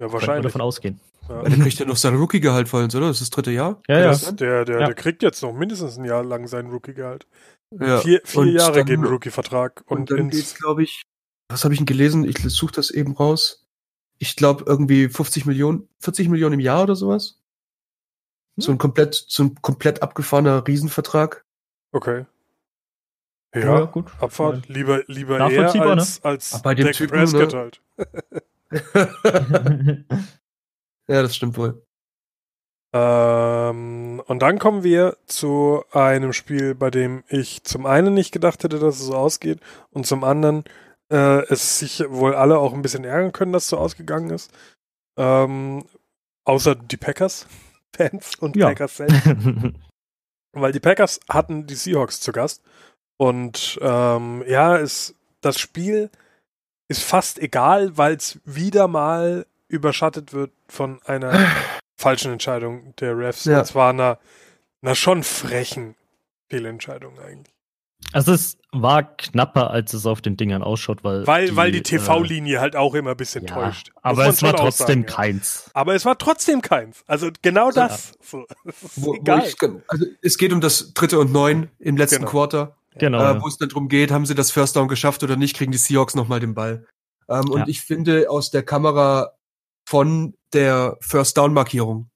[0.00, 0.44] Ja, wahrscheinlich.
[0.44, 1.00] davon ausgehen.
[1.28, 1.42] Ja.
[1.42, 3.08] Der kriegt ja noch sein Rookie-Gehalt vollends, oder?
[3.08, 3.80] Das ist das dritte Jahr?
[3.88, 4.04] Ja, ja.
[4.08, 4.86] Das, der, der, ja.
[4.86, 7.26] der kriegt jetzt noch mindestens ein Jahr lang seinen Rookie-Gehalt.
[7.70, 8.00] Ja.
[8.00, 9.84] Vier, vier und Jahre dann, geben Rookie-Vertrag.
[9.86, 11.02] Und, und dann geht's, glaube ich,
[11.48, 12.24] was habe ich denn gelesen?
[12.24, 13.66] Ich suche das eben raus.
[14.18, 17.40] Ich glaube irgendwie 50 Millionen, 40 Millionen im Jahr oder sowas.
[18.56, 18.62] Hm.
[18.62, 21.44] So ein komplett, so ein komplett abgefahrener Riesenvertrag.
[21.92, 22.26] Okay.
[23.54, 24.10] Ja, ja gut.
[24.20, 24.68] Abfahrt.
[24.68, 26.24] Lieber, lieber eher als, ne?
[26.24, 27.58] als bei dem Dak Typen, Prescott ne?
[27.58, 27.80] halt.
[31.08, 31.84] Ja, das stimmt wohl.
[32.94, 38.62] Ähm, und dann kommen wir zu einem Spiel, bei dem ich zum einen nicht gedacht
[38.62, 40.64] hätte, dass es so ausgeht und zum anderen
[41.10, 44.52] äh, es sich wohl alle auch ein bisschen ärgern können, dass es so ausgegangen ist.
[45.18, 45.84] Ähm,
[46.44, 47.46] außer die Packers.
[47.94, 48.68] Packers-Fans und ja.
[48.68, 49.14] Packers-Fans.
[50.52, 52.62] Weil die Packers hatten die Seahawks zu Gast.
[53.16, 56.10] Und ähm, ja, es, das Spiel
[56.88, 61.32] ist fast egal, weil es wieder mal überschattet wird von einer
[61.96, 63.44] falschen Entscheidung der Refs.
[63.44, 63.60] Ja.
[63.60, 64.18] Und zwar einer,
[64.82, 65.94] einer schon frechen
[66.48, 67.54] Fehlentscheidung eigentlich.
[68.12, 71.26] Also es war knapper, als es auf den Dingern ausschaut, weil.
[71.26, 73.90] Weil die, weil die TV-Linie äh, halt auch immer ein bisschen ja, täuscht.
[74.02, 75.62] Aber es war trotzdem sagen, keins.
[75.66, 75.70] Ja.
[75.74, 77.02] Aber es war trotzdem keins.
[77.06, 78.10] Also genau das.
[78.10, 78.16] Ja.
[78.20, 79.56] So, das wo, wo ich,
[79.88, 82.30] also es geht um das dritte und neun im letzten genau.
[82.30, 82.76] Quarter.
[82.96, 83.32] Genau.
[83.32, 85.72] Äh, wo es dann darum geht, haben sie das First Down geschafft oder nicht, kriegen
[85.72, 86.86] die Seahawks nochmal den Ball.
[87.28, 89.32] Ähm, und ich finde aus der Kamera
[89.86, 92.10] von der First Down Markierung,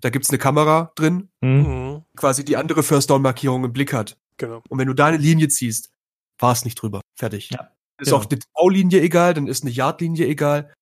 [0.00, 2.04] da gibt's eine Kamera drin, mhm.
[2.16, 4.18] quasi die andere First Down Markierung im Blick hat.
[4.36, 4.62] Genau.
[4.68, 5.90] Und wenn du da eine Linie ziehst,
[6.38, 7.00] war es nicht drüber.
[7.14, 7.50] Fertig.
[7.50, 8.18] Ja, ist genau.
[8.18, 10.72] auch eine Baulinie egal, dann ist eine Yardlinie egal.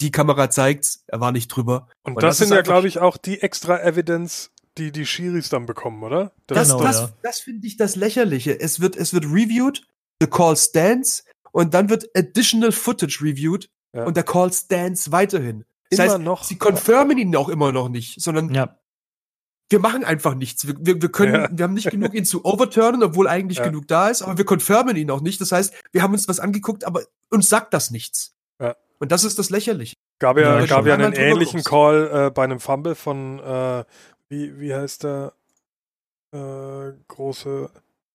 [0.00, 1.88] Die Kamera zeigt's, er war nicht drüber.
[2.02, 5.48] Und, Und das, das sind ja, glaube ich, auch die extra Evidence, die die Schiris
[5.48, 6.32] dann bekommen, oder?
[6.46, 7.12] Das, genau, das, ja.
[7.22, 8.58] das finde ich das Lächerliche.
[8.58, 9.86] Es wird, es wird reviewed,
[10.20, 14.04] the call stands, und dann wird additional footage reviewed, ja.
[14.04, 15.64] und der Call stands weiterhin.
[15.90, 16.44] Das immer heißt, noch.
[16.44, 18.78] sie confirmen ihn auch immer noch nicht, sondern ja
[19.68, 20.66] wir machen einfach nichts.
[20.66, 21.48] Wir, wir, wir können, ja.
[21.50, 23.64] wir haben nicht genug, ihn zu overturnen, obwohl eigentlich ja.
[23.64, 25.40] genug da ist, aber wir confirmen ihn auch nicht.
[25.40, 28.34] Das heißt, wir haben uns was angeguckt, aber uns sagt das nichts.
[28.60, 28.76] Ja.
[28.98, 29.96] Und das ist das Lächerliche.
[30.18, 33.84] Gab ja, ja gab ja einen ähnlichen Call äh, bei einem Fumble von, äh,
[34.28, 35.32] wie, wie heißt der
[36.32, 37.70] äh, große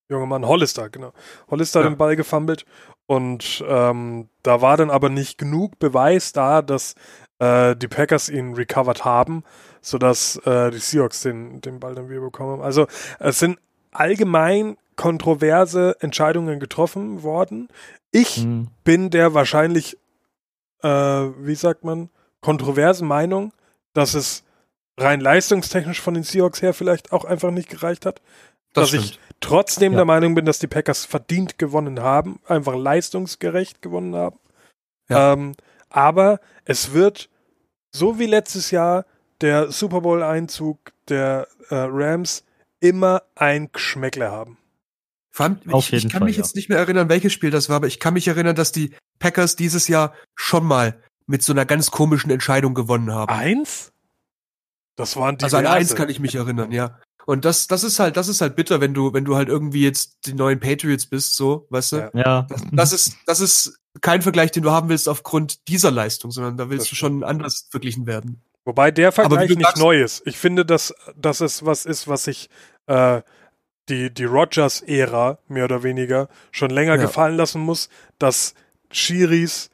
[0.07, 0.45] junge Mann?
[0.45, 1.13] Hollister, genau.
[1.49, 1.89] Hollister ja.
[1.89, 2.65] den Ball gefummelt
[3.09, 6.95] und ähm, da war dann aber nicht genug Beweis da, dass
[7.39, 9.43] äh, die Packers ihn recovered haben
[9.81, 12.61] sodass äh, die Seahawks den, den Ball dann wieder bekommen haben.
[12.61, 12.87] Also
[13.19, 13.59] es sind
[13.91, 17.69] allgemein kontroverse Entscheidungen getroffen worden.
[18.11, 18.67] Ich mhm.
[18.83, 19.97] bin der wahrscheinlich,
[20.81, 22.09] äh, wie sagt man,
[22.41, 23.53] kontroversen Meinung,
[23.93, 24.43] dass es
[24.97, 28.21] rein leistungstechnisch von den Seahawks her vielleicht auch einfach nicht gereicht hat.
[28.73, 29.05] Das dass stimmt.
[29.05, 29.97] ich trotzdem ja.
[29.97, 34.39] der Meinung bin, dass die Packers verdient gewonnen haben, einfach leistungsgerecht gewonnen haben.
[35.09, 35.33] Ja.
[35.33, 35.53] Ähm,
[35.89, 37.29] aber es wird,
[37.91, 39.05] so wie letztes Jahr,
[39.41, 42.43] der Super Bowl-Einzug der äh, Rams
[42.79, 44.57] immer ein Geschmäckle haben.
[45.31, 46.43] Fand, ich, ich, kann Fall, mich ja.
[46.43, 48.93] jetzt nicht mehr erinnern, welches Spiel das war, aber ich kann mich erinnern, dass die
[49.19, 53.31] Packers dieses Jahr schon mal mit so einer ganz komischen Entscheidung gewonnen haben.
[53.31, 53.93] Eins?
[54.95, 55.43] Das waren die.
[55.43, 56.99] Also an eins kann ich mich erinnern, ja.
[57.25, 59.83] Und das, das ist halt, das ist halt bitter, wenn du, wenn du halt irgendwie
[59.83, 62.11] jetzt die neuen Patriots bist, so, weißt du?
[62.13, 62.47] Ja.
[62.49, 66.57] Das, das ist, das ist kein Vergleich, den du haben willst aufgrund dieser Leistung, sondern
[66.57, 68.41] da willst das du schon anders verglichen werden.
[68.65, 70.21] Wobei der Vergleich nicht neu ist.
[70.25, 72.49] Ich finde, dass, dass es was ist, was sich
[72.87, 73.21] äh,
[73.89, 77.01] die, die Rogers-Ära mehr oder weniger schon länger ja.
[77.01, 78.53] gefallen lassen muss, dass
[78.91, 79.69] Shiris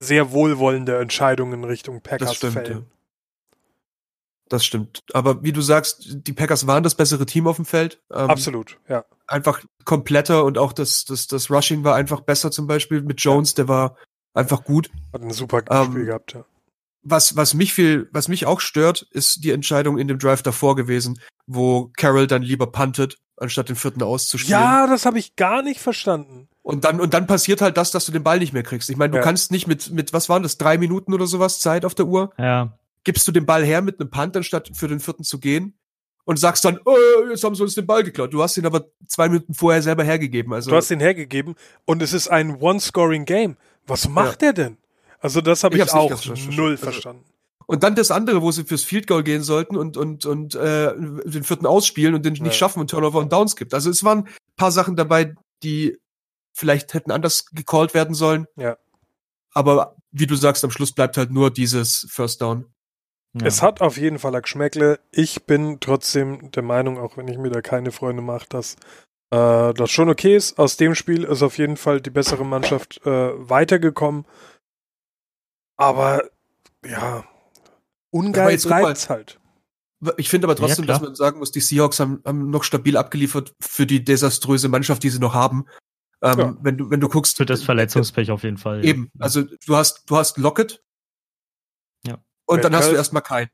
[0.00, 2.78] sehr wohlwollende Entscheidungen Richtung Packers das stimmt, fällen.
[2.78, 2.95] Ja.
[4.48, 5.02] Das stimmt.
[5.12, 8.00] Aber wie du sagst, die Packers waren das bessere Team auf dem Feld.
[8.12, 9.04] Ähm, Absolut, ja.
[9.26, 13.54] Einfach kompletter und auch das, das, das Rushing war einfach besser zum Beispiel mit Jones,
[13.54, 13.96] der war
[14.34, 14.90] einfach gut.
[15.12, 16.44] Hat ein super ähm, Spiel gehabt, ja
[17.08, 20.76] was, was mich viel, was mich auch stört, ist die Entscheidung in dem Drive davor
[20.76, 24.60] gewesen, wo Carroll dann lieber puntet, anstatt den vierten auszuspielen.
[24.60, 26.48] Ja, das habe ich gar nicht verstanden.
[26.62, 28.90] Und dann, und dann passiert halt das, dass du den Ball nicht mehr kriegst.
[28.90, 29.22] Ich meine, du ja.
[29.22, 32.30] kannst nicht mit, mit, was waren das, drei Minuten oder sowas Zeit auf der Uhr?
[32.38, 32.76] Ja.
[33.06, 35.78] Gibst du den Ball her mit einem Punt, anstatt für den vierten zu gehen?
[36.24, 36.96] Und sagst dann, oh,
[37.30, 38.34] jetzt haben sie uns den Ball geklaut.
[38.34, 40.52] Du hast ihn aber zwei Minuten vorher selber hergegeben.
[40.52, 43.56] Also du hast ihn hergegeben und es ist ein One-Scoring-Game.
[43.86, 44.48] Was macht ja.
[44.48, 44.76] er denn?
[45.20, 46.10] Also das habe ich, ich auch
[46.50, 47.24] null also, verstanden.
[47.66, 50.92] Und dann das andere, wo sie fürs Field Goal gehen sollten und und und äh,
[50.96, 52.52] den vierten ausspielen und den nicht ja.
[52.52, 53.72] schaffen und Turnover und Downs gibt.
[53.72, 55.96] Also es waren paar Sachen dabei, die
[56.52, 58.46] vielleicht hätten anders gecallt werden sollen.
[58.56, 58.78] Ja.
[59.52, 62.66] Aber wie du sagst, am Schluss bleibt halt nur dieses First Down.
[63.40, 63.46] Ja.
[63.46, 64.98] Es hat auf jeden Fall ein Geschmäckle.
[65.10, 68.76] Ich bin trotzdem der Meinung, auch wenn ich mir da keine Freunde mache, dass
[69.30, 70.58] äh, das schon okay ist.
[70.58, 74.24] Aus dem Spiel ist auf jeden Fall die bessere Mannschaft äh, weitergekommen.
[75.76, 76.24] Aber
[76.84, 77.24] ja,
[78.10, 79.38] ungeil bleibt's halt.
[80.18, 82.96] Ich finde aber trotzdem, ja, dass man sagen muss, die Seahawks haben, haben, noch stabil
[82.96, 85.66] abgeliefert für die desaströse Mannschaft, die sie noch haben.
[86.22, 86.56] Ähm, ja.
[86.62, 87.36] wenn du, wenn du guckst.
[87.36, 88.84] Für das Verletzungspech auf jeden Fall.
[88.84, 89.10] Eben.
[89.14, 89.24] Ja.
[89.24, 90.82] Also du hast, du hast Lockett.
[92.46, 92.62] Und Metcalf.
[92.62, 93.50] dann hast du erstmal keinen.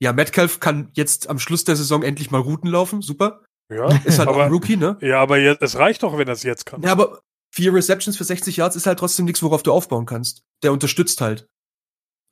[0.00, 3.02] Ja, Metcalf kann jetzt am Schluss der Saison endlich mal Routen laufen.
[3.02, 3.42] Super.
[3.70, 3.88] Ja.
[4.04, 4.98] Ist halt aber, auch ein Rookie, ne?
[5.00, 6.82] Ja, aber jetzt, es reicht doch, wenn er es jetzt kann.
[6.82, 10.42] Ja, aber vier Receptions für 60 Yards ist halt trotzdem nichts, worauf du aufbauen kannst.
[10.62, 11.46] Der unterstützt halt.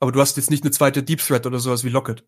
[0.01, 2.25] Aber du hast jetzt nicht eine zweite Deep Threat oder sowas wie Locket.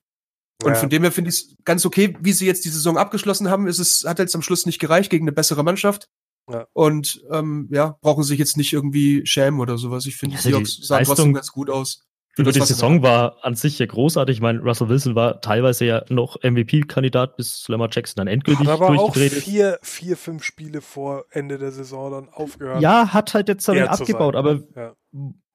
[0.62, 0.79] Und ja.
[0.79, 3.66] von dem her finde ich es ganz okay, wie sie jetzt die Saison abgeschlossen haben.
[3.66, 6.09] Ist es hat jetzt am Schluss nicht gereicht gegen eine bessere Mannschaft.
[6.51, 6.66] Ja.
[6.73, 10.07] Und ähm, ja, brauchen sich jetzt nicht irgendwie schämen oder sowas.
[10.07, 12.05] Ich finde, ja, die Seahawks sahen trotzdem ganz gut aus.
[12.38, 14.37] Über die Saison war an sich ja großartig.
[14.37, 18.81] Ich meine, Russell Wilson war teilweise ja noch MVP-Kandidat, bis Lamar Jackson dann endgültig hat
[18.81, 22.81] aber durchgedreht auch vier, vier, fünf Spiele vor Ende der Saison dann aufgehört.
[22.81, 24.95] Ja, hat halt jetzt dann abgebaut, aber ja.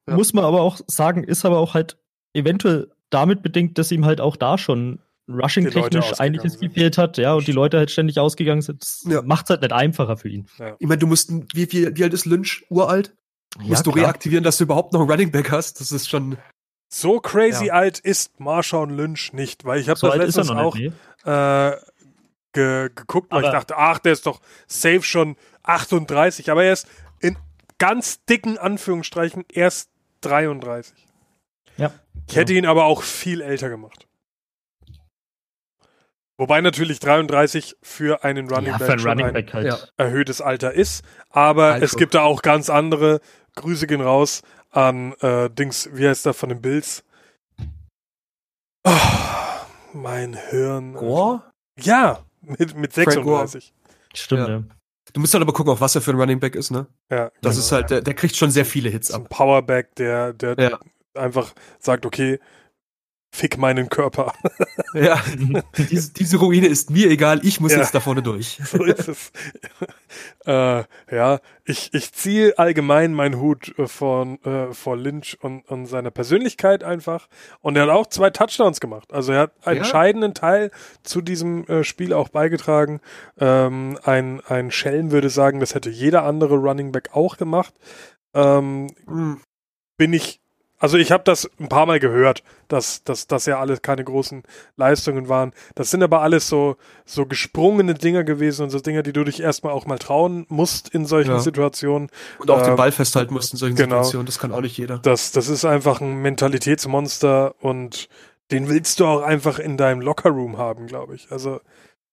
[0.06, 1.98] muss man aber auch sagen, ist aber auch halt
[2.32, 7.46] eventuell damit bedingt, dass ihm halt auch da schon rushing-technisch einiges gefehlt hat, ja, und
[7.46, 8.82] die Leute halt ständig ausgegangen sind.
[8.82, 9.22] Das ja.
[9.22, 10.46] macht halt nicht einfacher für ihn.
[10.58, 10.76] Ja.
[10.78, 12.64] Ich meine, du musst, wie, wie, wie alt ist Lynch?
[12.70, 13.14] Uralt?
[13.60, 14.06] Ja, musst du klar.
[14.06, 15.80] reaktivieren, dass du überhaupt noch einen Running Back hast?
[15.80, 16.38] Das ist schon.
[16.88, 17.74] So crazy ja.
[17.74, 21.30] alt ist Marshawn Lynch nicht, weil ich habe so das letztens auch nicht, nee.
[21.30, 21.76] äh,
[22.52, 26.88] ge geguckt, weil ich dachte, ach, der ist doch safe schon 38, aber er ist
[27.20, 27.36] in
[27.78, 29.90] ganz dicken Anführungsstreichen erst
[30.22, 30.94] 33.
[31.76, 31.92] Ja.
[32.26, 34.06] Ich hätte ihn aber auch viel älter gemacht.
[36.38, 39.92] Wobei natürlich 33 für einen Running ja, Back, ein Running Back halt.
[39.96, 41.04] erhöhtes Alter ist.
[41.30, 41.84] Aber also.
[41.84, 43.20] es gibt da auch ganz andere.
[43.56, 47.04] Grüße gehen raus an äh, Dings, wie heißt der von den Bills?
[48.84, 48.92] Oh,
[49.92, 50.94] mein Hirn.
[50.94, 51.42] Gore?
[51.78, 53.72] Ja, mit, mit 36.
[54.14, 54.54] Stimmt, ja.
[54.56, 54.62] ja.
[55.12, 56.86] Du musst halt aber gucken, auf was er für ein Running Back ist, ne?
[57.10, 57.30] Ja.
[57.40, 57.64] Das genau.
[57.64, 59.22] ist halt, der, der, kriegt schon sehr viele Hits ab.
[59.22, 60.78] Ein Powerback, der, der ja.
[61.14, 62.38] einfach sagt, okay,
[63.38, 64.32] Fick meinen Körper.
[64.94, 65.22] ja,
[65.76, 68.58] diese, diese, Ruine ist mir egal, ich muss ja, jetzt da vorne durch.
[68.64, 69.30] so ist es.
[70.44, 75.86] äh, ja, ich, ich ziehe allgemein meinen Hut äh, von, äh, vor Lynch und, und
[75.86, 77.28] seiner Persönlichkeit einfach.
[77.60, 79.12] Und er hat auch zwei Touchdowns gemacht.
[79.12, 79.82] Also er hat einen ja.
[79.84, 80.72] entscheidenden Teil
[81.04, 83.00] zu diesem äh, Spiel auch beigetragen.
[83.38, 87.72] Ähm, ein, ein Schelm würde sagen, das hätte jeder andere Running Back auch gemacht.
[88.34, 89.40] Ähm, mhm.
[89.96, 90.40] Bin ich
[90.78, 94.42] also ich habe das ein paar Mal gehört, dass, dass das ja alles keine großen
[94.76, 95.52] Leistungen waren.
[95.74, 99.40] Das sind aber alles so, so gesprungene Dinger gewesen und so Dinger, die du dich
[99.40, 101.38] erstmal auch mal trauen musst in solchen ja.
[101.40, 102.10] Situationen.
[102.38, 104.76] Und auch ähm, den Ball festhalten musst in solchen genau, Situationen, das kann auch nicht
[104.78, 104.98] jeder.
[104.98, 108.08] Das, das ist einfach ein Mentalitätsmonster und
[108.50, 111.30] den willst du auch einfach in deinem Lockerroom haben, glaube ich.
[111.30, 111.60] Also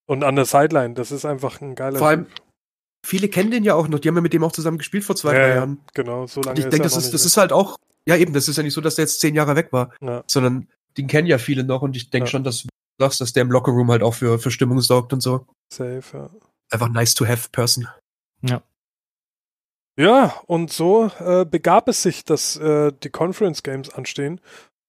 [0.06, 2.26] und an der Sideline, das ist einfach ein geiler Vor allem,
[3.04, 5.16] viele kennen den ja auch noch, die haben ja mit dem auch zusammen gespielt vor
[5.16, 5.80] zwei, ja, drei Jahren.
[5.94, 7.76] Genau, so lange und ich denke, das ist, das ist halt auch
[8.06, 10.22] ja, eben, das ist ja nicht so, dass der jetzt zehn Jahre weg war, ja.
[10.26, 12.30] sondern den kennen ja viele noch und ich denke ja.
[12.30, 15.20] schon, dass du sagst, dass der im Lockerroom halt auch für, für Stimmung sorgt und
[15.20, 15.46] so.
[15.72, 16.30] Safe, ja.
[16.70, 17.88] Einfach nice to have person.
[18.42, 18.62] Ja.
[19.98, 24.40] Ja, und so äh, begab es sich, dass äh, die Conference Games anstehen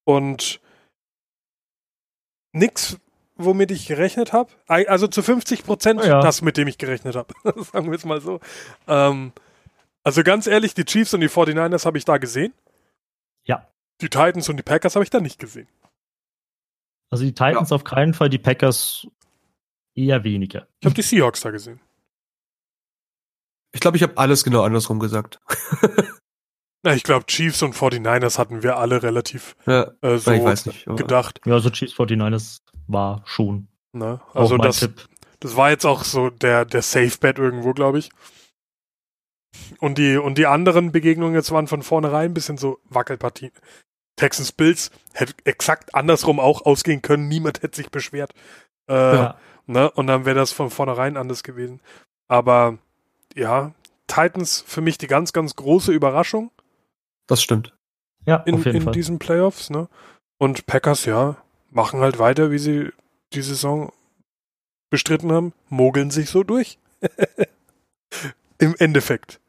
[0.03, 0.59] und
[2.51, 2.97] nix,
[3.35, 4.51] womit ich gerechnet habe.
[4.67, 6.19] Also zu 50 Prozent ja.
[6.19, 7.33] das, mit dem ich gerechnet habe.
[7.71, 8.41] Sagen wir es mal so.
[8.87, 9.31] Ähm,
[10.03, 12.53] also ganz ehrlich, die Chiefs und die 49ers habe ich da gesehen.
[13.47, 13.67] Ja.
[14.01, 15.67] Die Titans und die Packers habe ich da nicht gesehen.
[17.09, 17.75] Also die Titans ja.
[17.75, 19.07] auf keinen Fall, die Packers
[19.95, 20.67] eher weniger.
[20.79, 21.79] Ich habe die Seahawks da gesehen.
[23.73, 25.39] Ich glaube, ich habe alles genau andersrum gesagt.
[26.83, 31.41] Na, ich glaube, Chiefs und 49ers hatten wir alle relativ ja, äh, so nicht, gedacht.
[31.45, 33.67] Ja, also Chiefs 49ers war schon.
[33.91, 34.87] Na, also das,
[35.39, 38.09] das war jetzt auch so der, der Safe-Bet irgendwo, glaube ich.
[39.79, 43.51] Und die, und die anderen Begegnungen jetzt waren von vornherein ein bisschen so Wackelpartien.
[44.15, 47.27] Texans Bills hätte exakt andersrum auch ausgehen können.
[47.27, 48.33] Niemand hätte sich beschwert.
[48.89, 49.37] Äh, ja.
[49.67, 49.91] ne?
[49.91, 51.79] Und dann wäre das von vornherein anders gewesen.
[52.27, 52.77] Aber
[53.35, 53.73] ja,
[54.07, 56.51] Titans für mich die ganz, ganz große Überraschung.
[57.27, 57.73] Das stimmt.
[58.25, 58.93] Ja, in, in Fall.
[58.93, 59.69] diesen Playoffs.
[59.69, 59.87] Ne?
[60.37, 61.37] Und Packers, ja,
[61.69, 62.89] machen halt weiter, wie sie
[63.33, 63.91] die Saison
[64.89, 66.79] bestritten haben, mogeln sich so durch.
[68.59, 69.39] Im Endeffekt.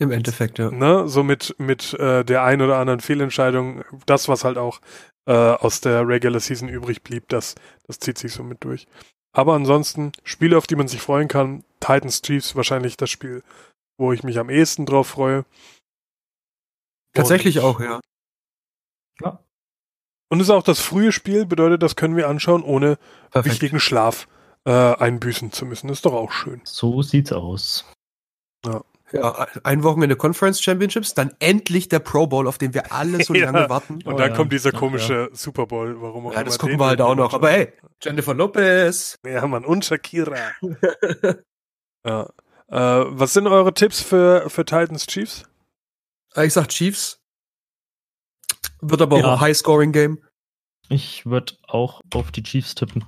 [0.00, 0.70] Im Endeffekt, ja.
[0.70, 1.08] Ne?
[1.08, 4.80] So mit, mit äh, der ein oder anderen Fehlentscheidung, das, was halt auch
[5.26, 8.86] äh, aus der Regular Season übrig blieb, das, das zieht sich so mit durch.
[9.32, 13.42] Aber ansonsten, Spiele, auf die man sich freuen kann, Titans Chiefs wahrscheinlich das Spiel,
[13.98, 15.44] wo ich mich am ehesten drauf freue.
[17.12, 18.00] Tatsächlich Und, auch, ja.
[19.20, 19.40] Ja.
[20.30, 22.98] Und es ist auch das frühe Spiel, bedeutet, das können wir anschauen, ohne
[23.30, 23.46] Perfekt.
[23.54, 24.28] wichtigen Schlaf
[24.64, 25.88] äh, einbüßen zu müssen.
[25.88, 26.60] ist doch auch schön.
[26.64, 27.84] So sieht's aus.
[28.64, 28.82] Ja.
[29.12, 33.32] Ja, ein Wochenende Conference Championships, dann endlich der Pro Bowl, auf den wir alle so
[33.34, 33.50] ja.
[33.50, 34.02] lange warten.
[34.04, 35.34] Und dann oh, kommt dieser komische ja.
[35.36, 36.40] Super Bowl, warum auch ja, immer.
[36.40, 37.32] Ja, das gucken wir halt auch noch.
[37.32, 39.18] Aber hey, Jennifer Lopez.
[39.24, 40.36] Ja, Mann, und Shakira.
[42.04, 42.28] ja.
[42.68, 45.44] Äh, was sind eure Tipps für, für Titans Chiefs?
[46.34, 47.18] Äh, ich sag Chiefs.
[48.80, 50.22] Wird aber auch ein High-Scoring-Game.
[50.90, 53.04] Ich würde auch auf die Chiefs tippen.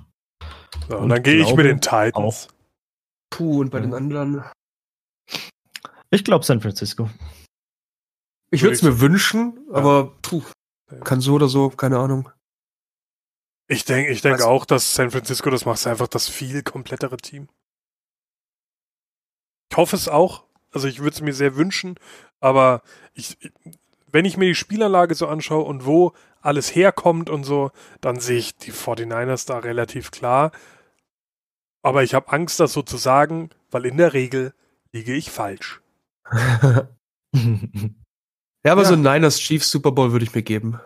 [0.89, 2.47] Und, und dann gehe ich mit den Titans.
[2.47, 2.47] Auch.
[3.29, 4.43] Puh, und bei den anderen.
[6.09, 7.09] Ich glaube San Francisco.
[8.51, 9.75] Ich würde es mir wünschen, ja.
[9.75, 10.43] aber puh,
[11.03, 12.29] kann so oder so, keine Ahnung.
[13.67, 17.47] Ich denke ich denk auch, dass San Francisco, das macht einfach das viel komplettere Team.
[19.71, 20.43] Ich hoffe es auch.
[20.73, 21.95] Also ich würde es mir sehr wünschen,
[22.41, 22.81] aber
[23.13, 23.37] ich,
[24.11, 27.71] wenn ich mir die Spielanlage so anschaue und wo alles herkommt und so,
[28.01, 30.51] dann sehe ich die 49ers da relativ klar.
[31.83, 34.53] Aber ich habe Angst, das so zu sagen, weil in der Regel
[34.91, 35.81] liege ich falsch.
[36.31, 36.87] ja,
[38.65, 38.87] aber ja.
[38.87, 40.79] so ein Niners Chiefs Super Bowl würde ich mir geben.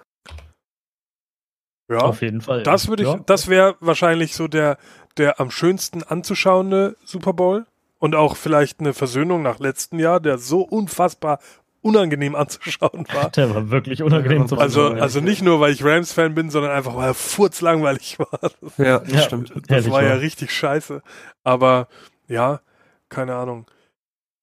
[1.90, 2.64] Ja, auf jeden Fall.
[2.64, 3.20] Das würde ich, ja.
[3.26, 4.78] das wäre wahrscheinlich so der,
[5.18, 7.66] der am schönsten anzuschauende Super Bowl
[8.00, 11.40] und auch vielleicht eine Versöhnung nach letztem Jahr, der so unfassbar
[11.86, 13.30] unangenehm anzuschauen war.
[13.36, 16.95] Der war wirklich unangenehm zu Also, also nicht nur, weil ich Rams-Fan bin, sondern einfach,
[16.95, 18.52] weil er furzlangweilig war.
[18.78, 19.54] Ja, das ja, stimmt.
[19.67, 21.04] Das war ja richtig scheiße.
[21.43, 21.88] Aber
[22.28, 22.62] ja,
[23.10, 23.67] keine Ahnung.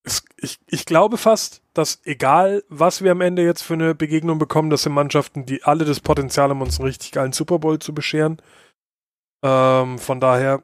[0.05, 4.39] Es, ich, ich glaube fast, dass egal, was wir am Ende jetzt für eine Begegnung
[4.39, 7.81] bekommen, das sind Mannschaften, die alle das Potenzial haben, uns einen richtig geilen Super Bowl
[7.81, 8.41] zu bescheren.
[9.45, 10.63] Ähm, von daher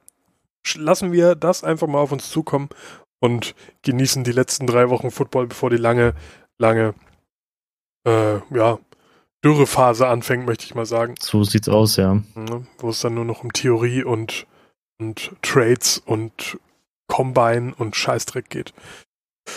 [0.76, 2.68] lassen wir das einfach mal auf uns zukommen
[3.18, 6.14] und genießen die letzten drei Wochen Football, bevor die lange
[6.58, 6.94] lange
[8.06, 8.78] äh, ja,
[9.44, 11.14] Dürrephase anfängt, möchte ich mal sagen.
[11.20, 12.14] So sieht's aus, ja.
[12.14, 14.46] Mhm, wo es dann nur noch um Theorie und,
[14.98, 16.58] und Trades und
[17.06, 18.74] Combine und Scheißdreck geht.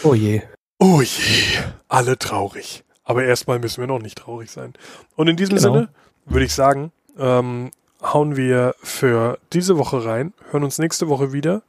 [0.04, 0.42] Oh je.
[0.80, 1.60] Oh je.
[1.88, 2.84] Alle traurig.
[3.04, 4.74] Aber erstmal müssen wir noch nicht traurig sein.
[5.16, 5.74] Und in diesem genau.
[5.74, 5.90] Sinne
[6.26, 11.64] würde ich sagen, ähm, hauen wir für diese Woche rein, hören uns nächste Woche wieder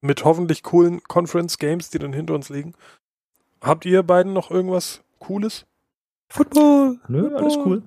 [0.00, 2.74] mit hoffentlich coolen Conference Games, die dann hinter uns liegen.
[3.62, 5.66] Habt ihr beiden noch irgendwas Cooles?
[6.28, 6.98] Football.
[7.08, 7.42] Nö, Football.
[7.42, 7.82] alles cool.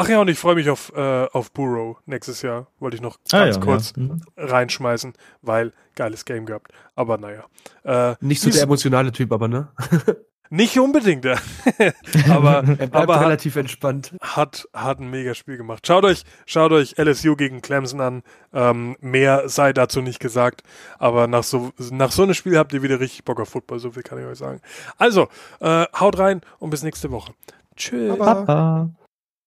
[0.00, 2.68] Ach ja, und ich freue mich auf, äh, auf Burrow nächstes Jahr.
[2.78, 4.02] Wollte ich noch ganz ah, ja, kurz ja.
[4.04, 4.22] Mhm.
[4.36, 6.70] reinschmeißen, weil geiles Game gehabt.
[6.94, 7.44] Aber naja.
[7.82, 9.68] Äh, Nicht so der emotionale Typ, aber ne?
[10.50, 11.36] Nicht unbedingt, ja.
[12.30, 14.14] aber er bleibt aber relativ hat, entspannt.
[14.20, 15.86] Hat, hat ein mega Spiel gemacht.
[15.86, 18.22] Schaut euch, schaut euch LSU gegen Clemson an.
[18.52, 20.62] Ähm, mehr sei dazu nicht gesagt.
[20.98, 23.78] Aber nach so, nach so einem Spiel habt ihr wieder richtig Bock auf Football.
[23.78, 24.60] So viel kann ich euch sagen.
[24.96, 25.28] Also,
[25.60, 27.32] äh, haut rein und bis nächste Woche.
[27.76, 28.16] Tschüss.
[28.18, 28.90] Baba.